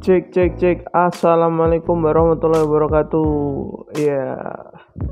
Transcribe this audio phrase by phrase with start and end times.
[0.00, 0.78] Cek cek cek.
[0.96, 3.28] Assalamualaikum warahmatullahi wabarakatuh.
[4.00, 4.32] Ya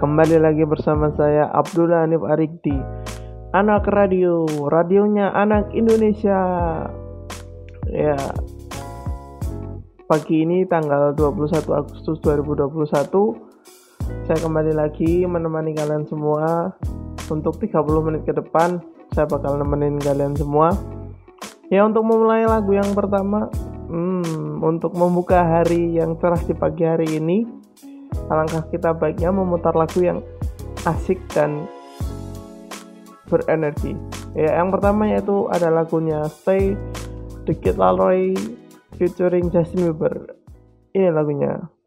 [0.01, 2.73] Kembali lagi bersama saya Abdullah Hanif Arikdi.
[3.53, 6.41] Anak radio Radionya anak Indonesia.
[7.93, 8.17] Ya
[10.09, 12.89] Pagi ini tanggal 21 Agustus 2021
[14.25, 16.73] Saya kembali lagi menemani kalian semua.
[17.29, 17.77] Untuk 30
[18.09, 18.81] menit ke depan
[19.13, 20.73] Saya bakal nemenin kalian semua.
[21.69, 23.53] Ya untuk memulai lagu yang pertama
[23.89, 27.49] Hmm, untuk membuka hari yang cerah di pagi hari ini,
[28.29, 30.21] alangkah kita baiknya memutar lagu yang
[30.85, 31.65] asik dan
[33.33, 33.97] berenergi.
[34.37, 36.77] Ya, yang pertama yaitu ada lagunya Stay
[37.49, 38.37] The Kid Laroi
[39.01, 40.37] featuring Justin Bieber.
[40.93, 41.78] Ini lagunya.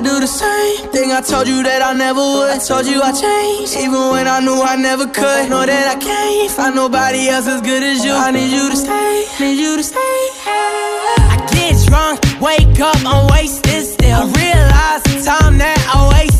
[0.00, 2.48] I do the same thing I told you that I never would.
[2.48, 5.50] I told you I changed, even when I knew I never could.
[5.50, 8.12] Know that I can't find nobody else as good as you.
[8.12, 10.00] I need you to stay, need you to stay.
[10.00, 14.24] I get drunk, wake up, I'm wasted still.
[14.24, 16.39] I realize the time that I wasted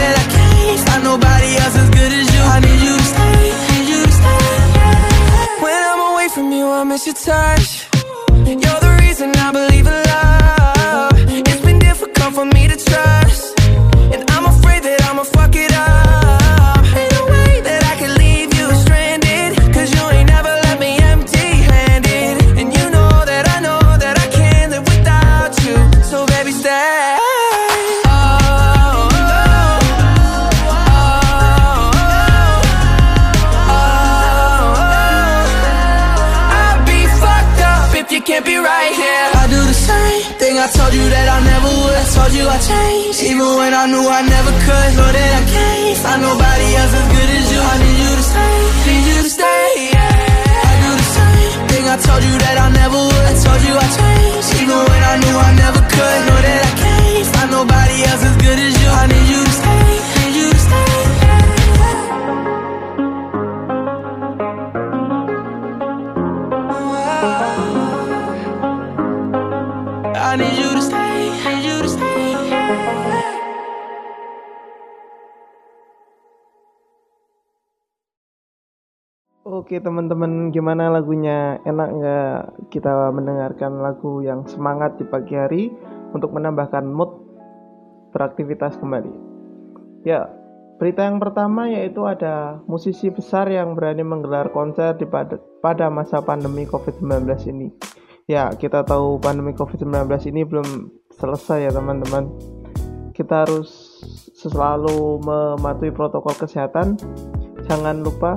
[79.71, 81.55] Oke teman-teman, gimana lagunya?
[81.63, 82.39] Enak nggak
[82.75, 85.71] kita mendengarkan lagu yang semangat di pagi hari
[86.11, 87.07] untuk menambahkan mood
[88.11, 89.15] beraktivitas kembali?
[90.03, 90.27] Ya,
[90.75, 96.19] berita yang pertama yaitu ada musisi besar yang berani menggelar konser di pada, pada masa
[96.19, 97.71] pandemi COVID-19 ini.
[98.27, 100.03] Ya, kita tahu pandemi COVID-19
[100.35, 100.67] ini belum
[101.15, 102.27] selesai ya teman-teman.
[103.15, 103.71] Kita harus
[104.35, 106.99] selalu mematuhi protokol kesehatan.
[107.71, 108.35] Jangan lupa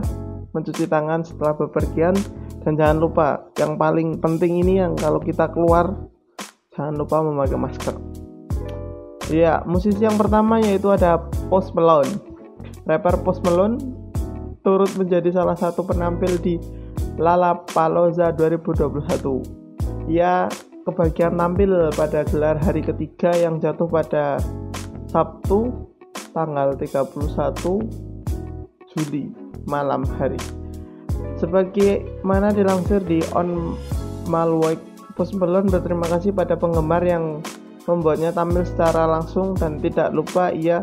[0.55, 2.15] mencuci tangan setelah bepergian
[2.63, 3.27] dan jangan lupa
[3.59, 5.93] yang paling penting ini yang kalau kita keluar
[6.73, 7.95] jangan lupa memakai masker.
[9.33, 11.19] Ya, musisi yang pertama yaitu ada
[11.51, 12.09] Post Malone.
[12.85, 13.81] Rapper Post Malone
[14.65, 16.61] turut menjadi salah satu penampil di
[17.17, 20.09] Lollapalooza 2021.
[20.13, 20.49] Ia
[20.85, 24.37] kebagian tampil pada gelar hari ketiga yang jatuh pada
[25.09, 25.73] Sabtu
[26.37, 27.17] tanggal 31
[28.93, 30.39] Juli malam hari.
[31.41, 33.75] Sebagaimana dilansir di On
[34.31, 34.83] Malwike,
[35.15, 37.39] Post Malone berterima kasih pada penggemar yang
[37.87, 40.83] membuatnya tampil secara langsung dan tidak lupa ia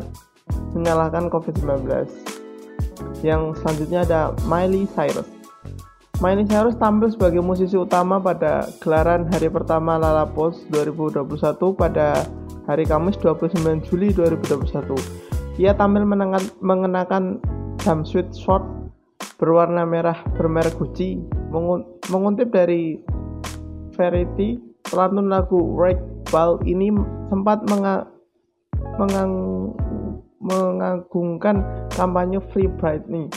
[0.71, 2.07] menyalahkan COVID-19.
[3.25, 5.27] Yang selanjutnya ada Miley Cyrus.
[6.21, 12.23] Miley Cyrus tampil sebagai musisi utama pada gelaran hari pertama Lollapalooza 2021 pada
[12.69, 14.95] hari Kamis 29 Juli 2021.
[15.57, 16.53] Ia tampil menengan-
[17.81, 18.61] jumpsuit short
[19.41, 21.17] berwarna merah bermerek Gucci
[22.13, 23.01] mengutip dari
[23.97, 25.99] Variety pelantun lagu Red
[26.29, 26.93] Ball ini
[27.33, 28.07] sempat menga-
[29.01, 29.73] mengang-
[30.41, 33.29] mengagungkan kampanye Free Britney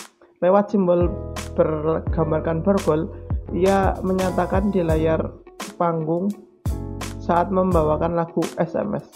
[0.44, 1.08] lewat simbol
[1.56, 3.08] bergambarkan borgol
[3.56, 5.20] ia menyatakan di layar
[5.80, 6.28] panggung
[7.24, 9.08] saat membawakan lagu SMS.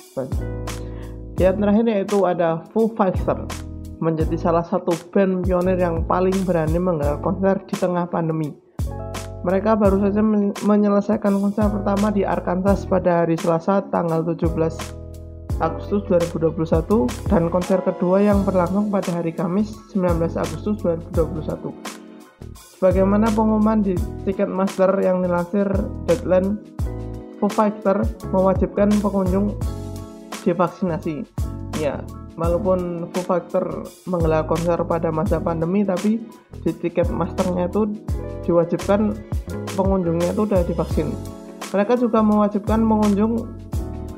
[1.36, 3.67] Yang terakhir yaitu ada Foo Fighters
[3.98, 8.54] menjadi salah satu band pionir yang paling berani menggelar konser di tengah pandemi.
[9.46, 10.18] Mereka baru saja
[10.66, 14.50] menyelesaikan konser pertama di Arkansas pada hari Selasa tanggal 17
[15.58, 21.98] Agustus 2021 dan konser kedua yang berlangsung pada hari Kamis 19 Agustus 2021.
[22.78, 25.66] Sebagaimana pengumuman di Ticketmaster yang dilansir
[26.06, 26.62] Deadline,
[27.42, 29.54] Foo Fighter mewajibkan pengunjung
[30.46, 31.26] divaksinasi.
[31.82, 32.02] Ya,
[32.38, 36.22] walaupun Foo Fighter menggelar konser pada masa pandemi, tapi
[36.62, 37.98] di Ticketmasternya itu
[38.46, 39.12] diwajibkan
[39.74, 41.10] pengunjungnya itu sudah divaksin.
[41.74, 43.44] Mereka juga mewajibkan pengunjung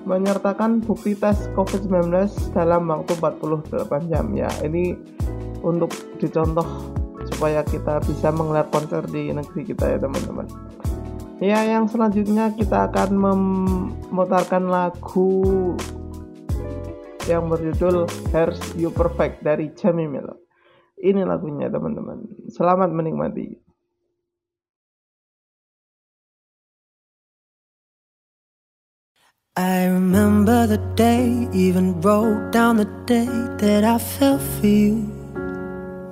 [0.04, 2.08] menyertakan bukti tes COVID-19
[2.56, 4.96] dalam waktu 48 jam ya ini
[5.60, 6.64] untuk dicontoh
[7.28, 10.48] supaya kita bisa menggelar konser di negeri kita ya teman-teman
[11.40, 15.76] ya yang selanjutnya kita akan memutarkan lagu
[17.30, 18.10] yang berjudul
[18.74, 20.34] You Perfect dari Jamie Miller
[20.98, 23.70] ini lagunya teman-teman selamat menikmati
[29.60, 33.26] I remember the day, even wrote down the day
[33.58, 35.04] that I fell for you.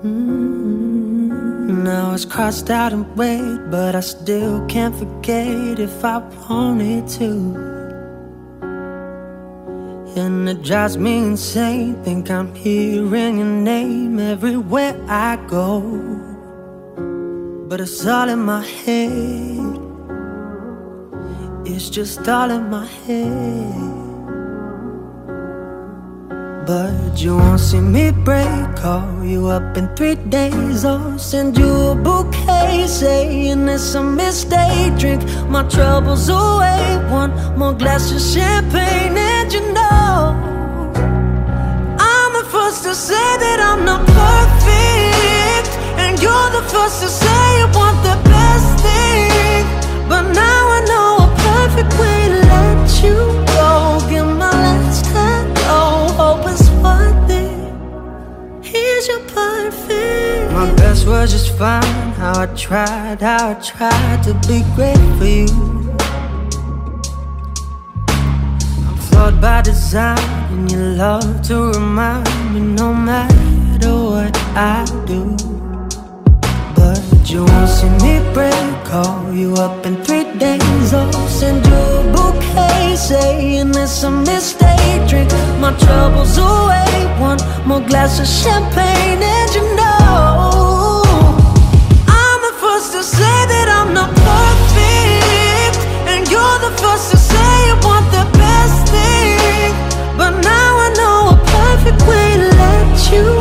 [0.04, 1.84] Mm-hmm.
[1.84, 7.87] Now it's crossed out and weighed, but I still can't forget if I wanted to.
[10.16, 12.02] And it drives me insane.
[12.02, 15.80] Think I'm hearing your name everywhere I go.
[17.68, 19.78] But it's all in my head.
[21.66, 23.98] It's just all in my head.
[26.66, 28.76] But you won't see me break.
[28.76, 34.96] Call you up in three days or send you a bouquet saying it's a mistake.
[34.98, 36.98] Drink my troubles away.
[37.10, 39.16] One more glass of champagne,
[42.68, 47.96] first to say that I'm not perfect, and you're the first to say you want
[48.04, 49.64] the best thing.
[50.06, 53.16] But now I know a perfect way to let you
[53.56, 53.70] go.
[54.10, 55.54] Give my last hello.
[55.76, 57.72] Oh, hope it's worth it.
[58.62, 60.52] Here's your perfect.
[60.52, 62.12] My best was just fine.
[62.20, 65.77] How I tried, how I tried to be great for you.
[69.18, 70.18] Flawed by design,
[70.52, 75.22] and you love to remind me no matter what I do.
[76.76, 78.70] But you won't see me break.
[78.84, 80.94] Call you up in three days.
[80.94, 85.00] I'll send you a bouquet saying it's a mistake.
[85.10, 85.32] Drink
[85.62, 86.94] my troubles away.
[87.30, 91.02] One more glass of champagne, and you know
[92.20, 95.78] I'm the first to say that I'm not perfect,
[96.10, 97.17] and you're the first to
[103.10, 103.37] you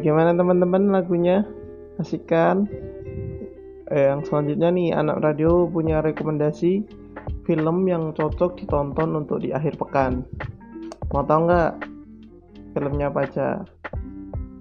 [0.00, 1.44] Gimana teman-teman lagunya?
[2.00, 2.64] Asik kan?
[3.92, 6.80] Eh, yang selanjutnya nih, anak radio punya rekomendasi
[7.44, 10.24] film yang cocok ditonton untuk di akhir pekan.
[11.12, 11.72] Mau tau nggak
[12.72, 13.48] filmnya apa aja?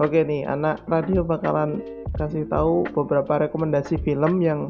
[0.03, 1.79] Oke nih, anak radio bakalan
[2.19, 4.67] kasih tahu beberapa rekomendasi film yang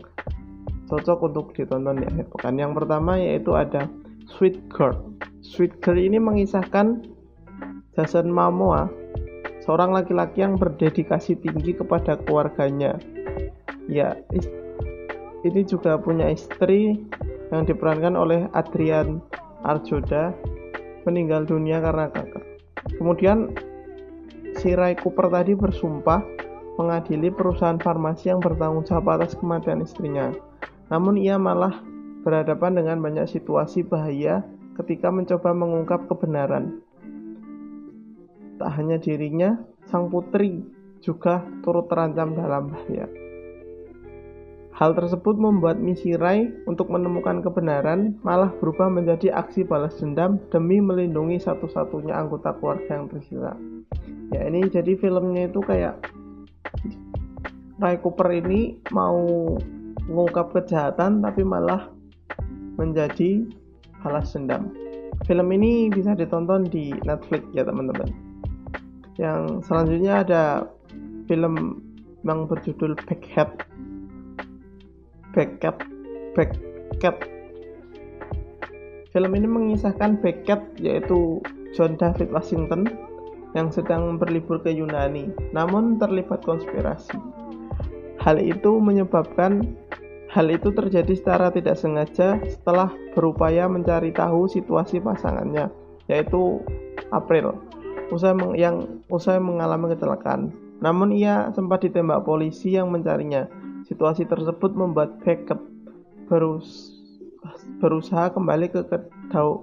[0.91, 2.62] cocok untuk ditonton di akhir pekan.
[2.62, 3.89] Yang pertama yaitu ada
[4.38, 4.94] Sweet Girl.
[5.41, 7.01] Sweet Girl ini mengisahkan
[7.98, 9.00] Jason Momoa
[9.63, 12.98] seorang laki-laki yang berdedikasi tinggi kepada keluarganya.
[13.89, 14.18] Ya,
[15.41, 17.01] ini juga punya istri
[17.50, 19.20] yang diperankan oleh Adrian
[19.65, 20.34] Arjoda
[21.06, 22.44] meninggal dunia karena kanker.
[22.98, 23.53] Kemudian
[24.58, 26.22] si Ray Cooper tadi bersumpah
[26.77, 30.34] mengadili perusahaan farmasi yang bertanggung jawab atas kematian istrinya.
[30.89, 31.82] Namun ia malah
[32.22, 34.46] berhadapan dengan banyak situasi bahaya
[34.77, 36.82] ketika mencoba mengungkap kebenaran.
[38.62, 39.58] Tak hanya dirinya,
[39.89, 40.62] sang putri
[41.01, 43.10] juga turut terancam dalam bahaya.
[44.77, 50.77] Hal tersebut membuat misi Rai untuk menemukan kebenaran malah berubah menjadi aksi balas dendam demi
[50.77, 53.58] melindungi satu-satunya anggota keluarga yang tersisa.
[54.30, 55.98] Ya ini jadi filmnya itu kayak
[57.82, 59.58] Ray Cooper ini mau
[60.06, 61.89] mengungkap kejahatan tapi malah
[62.77, 63.41] menjadi
[64.06, 64.70] balas dendam.
[65.25, 68.30] Film ini bisa ditonton di Netflix ya teman-teman.
[69.21, 70.43] Yang selanjutnya ada
[71.29, 71.77] film
[72.25, 73.69] yang berjudul Backhead.
[75.31, 75.77] Beckett
[76.35, 77.17] Beckett
[79.15, 81.39] Film ini mengisahkan Beckett yaitu
[81.71, 82.83] John David Washington
[83.55, 87.15] yang sedang berlibur ke Yunani namun terlibat konspirasi.
[88.19, 89.71] Hal itu menyebabkan
[90.31, 95.71] hal itu terjadi secara tidak sengaja setelah berupaya mencari tahu situasi pasangannya
[96.11, 96.59] yaitu
[97.11, 97.55] April
[98.12, 100.51] usai yang usai mengalami kecelakaan.
[100.84, 103.48] Namun ia sempat ditembak polisi yang mencarinya
[103.91, 105.60] Situasi tersebut membuat Beckett
[106.32, 106.96] berus
[107.84, 108.88] berusaha kembali ke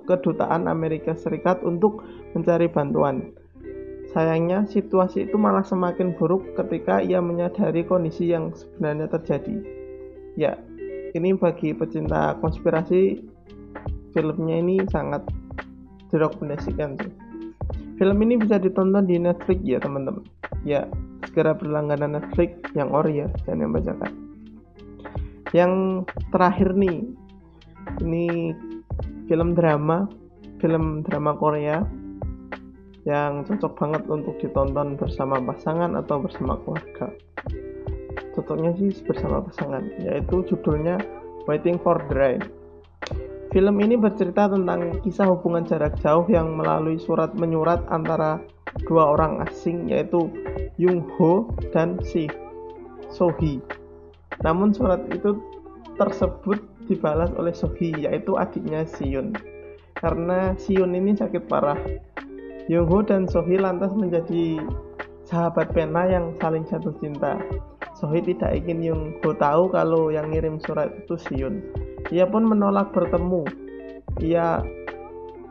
[0.05, 2.05] kedutaan Amerika Serikat untuk
[2.37, 3.33] mencari bantuan.
[4.12, 9.57] Sayangnya, situasi itu malah semakin buruk ketika ia menyadari kondisi yang sebenarnya terjadi.
[10.37, 10.61] Ya,
[11.17, 13.25] ini bagi pecinta konspirasi,
[14.12, 15.25] filmnya ini sangat
[16.12, 17.12] direkomendasikan sih.
[17.99, 20.23] Film ini bisa ditonton di Netflix ya teman-teman.
[20.62, 20.87] Ya,
[21.26, 24.28] segera berlangganan Netflix yang ori ya dan yang bacakan
[25.57, 27.09] yang terakhir nih
[28.05, 28.52] ini
[29.28, 30.05] film drama
[30.61, 31.81] film drama Korea
[33.09, 37.09] yang cocok banget untuk ditonton bersama pasangan atau bersama keluarga.
[38.37, 41.00] Cocoknya sih bersama pasangan yaitu judulnya
[41.49, 42.45] Waiting for Rain
[43.49, 48.45] Film ini bercerita tentang kisah hubungan jarak jauh yang melalui surat menyurat antara
[48.85, 50.28] dua orang asing yaitu
[50.76, 52.28] Jung Ho dan Si
[53.09, 53.64] Sohee.
[54.45, 55.40] Namun surat itu
[55.97, 56.61] tersebut
[56.93, 59.33] dibalas oleh Sohee yaitu adiknya Siyun.
[59.97, 61.81] Karena Siyun ini sakit parah.
[62.69, 64.61] Jung Ho dan Sohee lantas menjadi
[65.25, 67.40] sahabat pena yang saling jatuh cinta.
[67.97, 71.88] Sohee tidak ingin Jung Ho tahu kalau yang ngirim surat itu Siyun.
[72.09, 73.43] Ia pun menolak bertemu.
[74.23, 74.62] Ia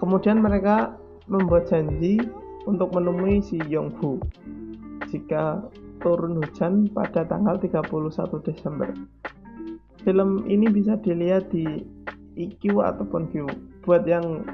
[0.02, 2.22] kemudian mereka membuat janji
[2.68, 4.20] untuk menemui si Yongbu
[5.08, 5.64] jika
[6.04, 7.88] turun hujan pada tanggal 31
[8.48, 8.92] Desember.
[10.04, 11.66] Film ini bisa dilihat di
[12.38, 13.48] IQ ataupun View.
[13.84, 14.46] Buat yang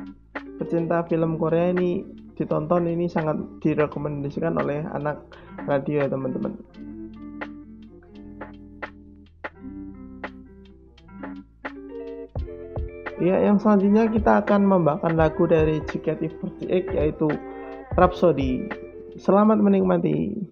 [0.58, 5.22] pecinta film Korea ini ditonton ini sangat direkomendasikan oleh anak
[5.70, 6.54] radio ya teman-teman.
[13.24, 17.32] Ya, yang selanjutnya kita akan membawakan lagu dari JKT48 yaitu
[17.96, 18.68] Rhapsody.
[19.16, 20.44] Selamat menikmati.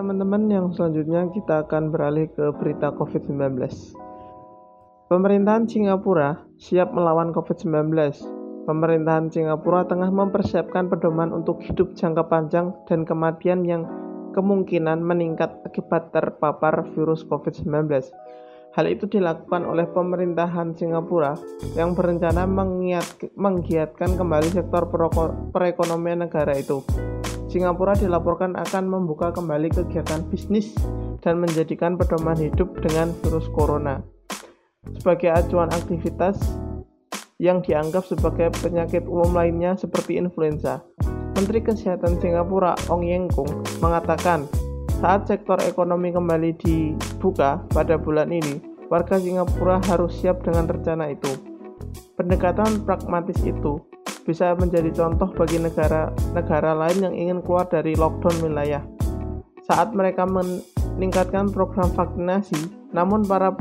[0.00, 3.60] Teman-teman, yang selanjutnya kita akan beralih ke berita COVID-19.
[5.12, 7.92] Pemerintahan Singapura siap melawan COVID-19.
[8.64, 13.84] Pemerintahan Singapura tengah mempersiapkan pedoman untuk hidup jangka panjang dan kematian yang
[14.32, 17.92] kemungkinan meningkat akibat terpapar virus COVID-19.
[18.72, 21.36] Hal itu dilakukan oleh pemerintahan Singapura
[21.76, 22.48] yang berencana
[23.36, 24.88] menggiatkan kembali sektor
[25.52, 26.80] perekonomian negara itu.
[27.50, 30.70] Singapura dilaporkan akan membuka kembali kegiatan bisnis
[31.18, 33.98] dan menjadikan pedoman hidup dengan virus corona
[34.94, 36.38] sebagai acuan aktivitas
[37.42, 40.78] yang dianggap sebagai penyakit umum lainnya seperti influenza.
[41.34, 44.46] Menteri Kesehatan Singapura Ong Yeng Kung mengatakan,
[45.02, 48.60] saat sektor ekonomi kembali dibuka pada bulan ini,
[48.92, 51.32] warga Singapura harus siap dengan rencana itu.
[52.14, 53.80] Pendekatan pragmatis itu
[54.30, 58.78] bisa menjadi contoh bagi negara-negara lain yang ingin keluar dari lockdown wilayah.
[59.66, 63.58] Saat mereka meningkatkan program vaksinasi, namun para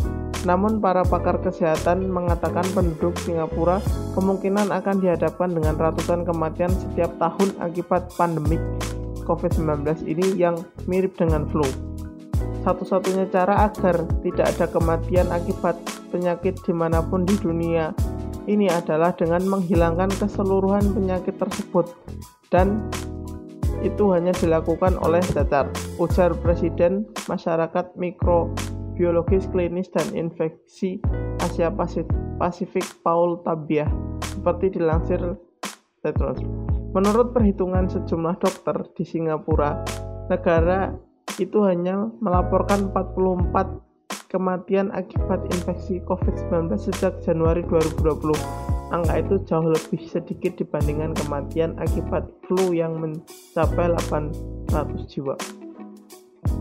[0.47, 3.83] namun para pakar kesehatan mengatakan penduduk Singapura
[4.15, 8.61] kemungkinan akan dihadapkan dengan ratusan kematian setiap tahun akibat pandemik
[9.27, 10.55] COVID-19 ini yang
[10.87, 11.65] mirip dengan flu.
[12.63, 15.75] Satu-satunya cara agar tidak ada kematian akibat
[16.07, 17.91] penyakit di mana pun di dunia
[18.49, 21.93] ini adalah dengan menghilangkan keseluruhan penyakit tersebut
[22.49, 22.89] dan
[23.85, 25.69] itu hanya dilakukan oleh cacar,
[26.01, 30.99] ujar Presiden Masyarakat Mikrobiologis Klinis dan Infeksi
[31.39, 31.71] Asia
[32.41, 33.87] Pasifik Paul Tabiah,
[34.25, 35.21] seperti dilansir
[36.03, 36.41] Tetros.
[36.91, 39.79] Menurut perhitungan sejumlah dokter di Singapura,
[40.27, 40.91] negara
[41.37, 43.88] itu hanya melaporkan 44
[44.29, 48.31] kematian akibat infeksi COVID-19 sejak Januari 2020.
[48.89, 55.37] Angka itu jauh lebih sedikit dibandingkan kematian akibat flu yang mencapai 800 jiwa.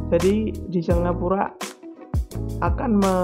[0.09, 1.53] Jadi di Singapura
[2.65, 3.17] akan me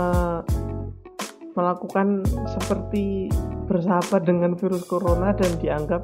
[1.55, 3.31] melakukan seperti
[3.71, 6.03] bersahabat dengan virus corona dan dianggap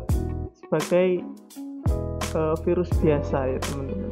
[0.62, 1.26] sebagai
[2.38, 4.09] uh, virus biasa ya teman-teman.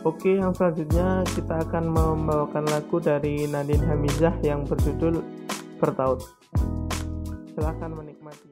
[0.00, 5.20] Oke, yang selanjutnya kita akan membawakan lagu dari Nadine Hamizah yang berjudul
[5.76, 6.24] Bertaut.
[7.52, 8.49] Silahkan menikmati.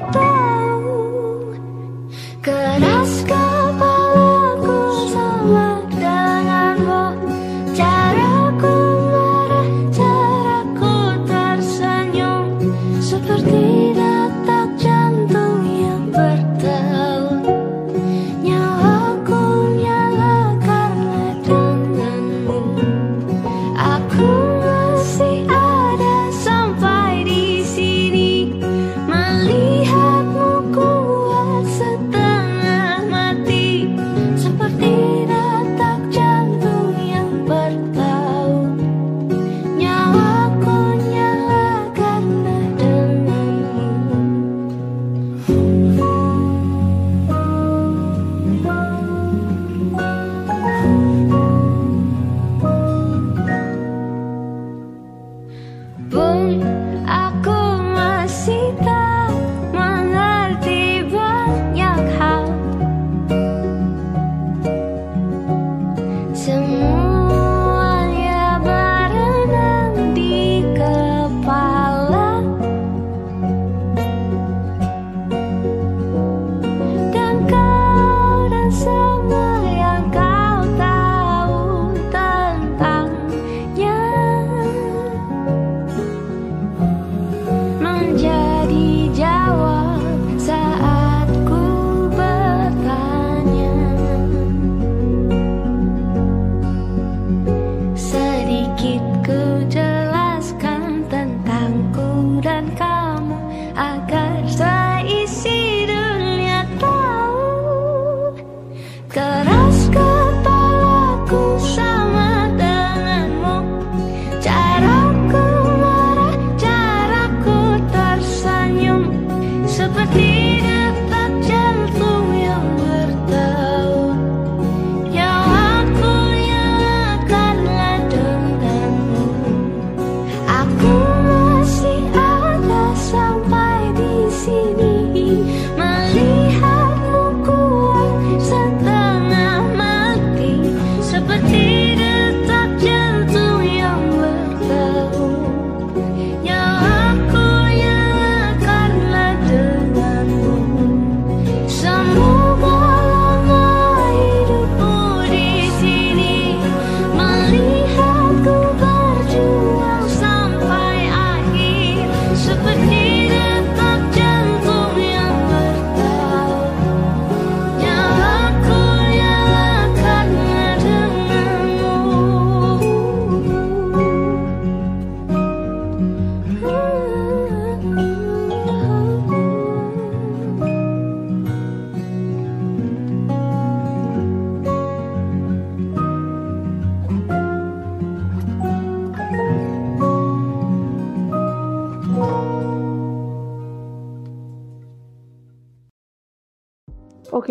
[0.00, 0.29] Dunia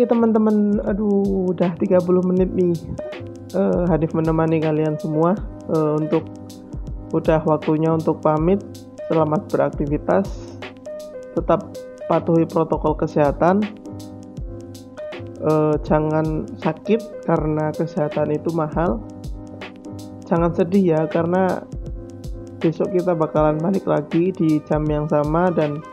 [0.00, 2.72] Oke teman-teman, aduh udah 30 menit nih
[3.52, 5.36] Eh, Hanif menemani kalian semua
[5.68, 6.24] Eh, untuk
[7.12, 8.64] udah waktunya untuk pamit.
[9.12, 10.56] Selamat beraktivitas.
[11.36, 11.76] Tetap
[12.08, 13.60] patuhi protokol kesehatan.
[15.44, 19.04] Eh, jangan sakit karena kesehatan itu mahal.
[20.24, 21.60] Jangan sedih ya karena
[22.56, 25.84] besok kita bakalan balik lagi di jam yang sama dan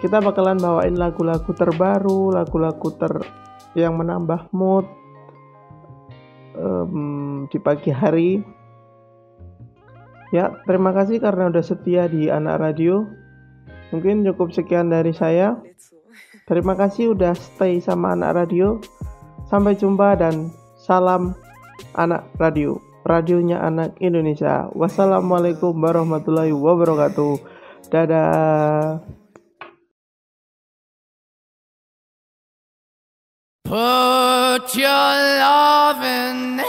[0.00, 3.14] kita bakalan bawain lagu-lagu terbaru, lagu-lagu ter
[3.76, 4.88] yang menambah mood
[6.56, 8.40] em, di pagi hari.
[10.30, 13.04] Ya, terima kasih karena udah setia di anak radio.
[13.90, 15.58] Mungkin cukup sekian dari saya.
[16.46, 18.78] Terima kasih udah stay sama anak radio.
[19.50, 21.34] Sampai jumpa dan salam
[21.98, 22.78] anak radio.
[23.02, 24.70] Radionya anak Indonesia.
[24.70, 27.34] Wassalamualaikum warahmatullahi wabarakatuh.
[27.90, 29.19] Dadah.
[33.70, 36.60] Put your love in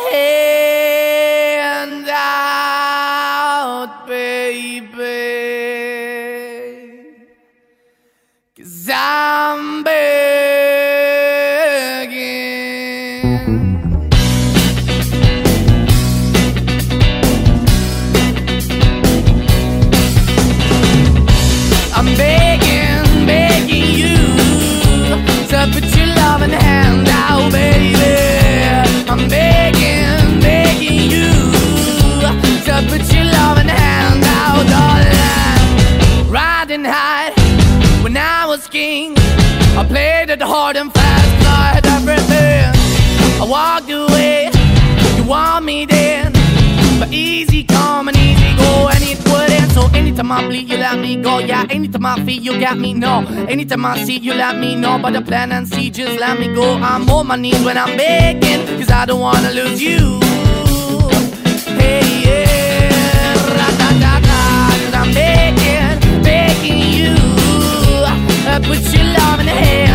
[50.22, 51.40] anytime I bleed, you let me go.
[51.40, 52.94] Yeah, anytime I feel, you got me.
[52.94, 55.00] No, anytime I see, you let me know.
[55.00, 56.76] But the plan and see, just let me go.
[56.76, 60.20] I'm on my knees when I'm begging, cause I don't wanna lose you.
[61.80, 67.16] Hey, yeah, ra-da-da-da, cause I'm begging, begging you.
[68.46, 69.91] Uh, put your love in the hand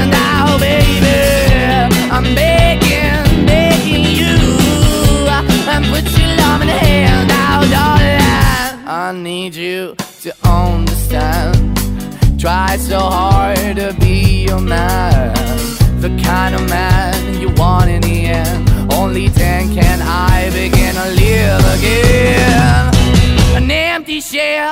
[24.20, 24.70] shell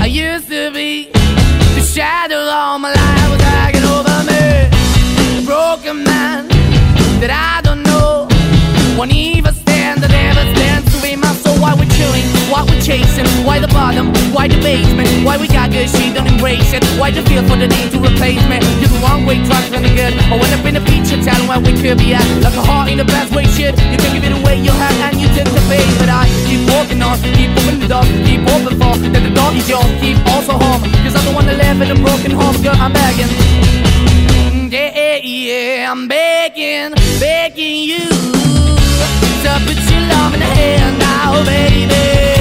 [0.00, 1.10] I used to be.
[1.74, 4.68] The shadow all my life was hanging over me.
[5.38, 6.46] A broken man
[7.20, 8.28] that I don't know.
[8.96, 10.77] Won't even stand, that never stands
[12.50, 16.26] why we're chasing, why the bottom, why the basement, why we got good, she don't
[16.26, 16.84] embrace it.
[16.98, 18.58] Why the feel for the need to replace me?
[18.80, 20.14] You're the wrong way, trying to good.
[20.32, 22.24] I went up in a feature town where we could be at.
[22.42, 23.76] Like a heart in the best way, shit.
[23.92, 25.84] You can give it away, you have, and you tend to pay.
[26.00, 29.54] But I keep walking on, keep moving the door, keep open for that the dog
[29.56, 30.82] is yours, keep also home.
[31.04, 33.30] Cause I'm the one that live in a broken home, girl, I'm begging.
[34.48, 38.08] Mm, yeah, yeah, I'm begging, begging you
[39.44, 42.37] to put your love in the hand now, baby.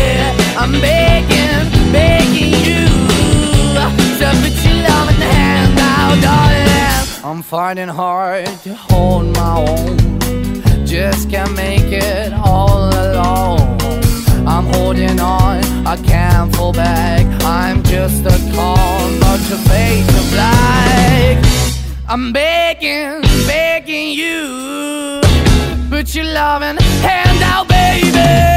[7.38, 9.98] I'm fighting hard to hold my own,
[10.88, 13.78] just can't make it all alone.
[14.48, 17.26] I'm holding on, I can't fall back.
[17.44, 21.44] I'm just a call, but your face of black.
[22.08, 25.22] I'm begging, begging you.
[25.92, 28.57] Put your loving hand out, baby.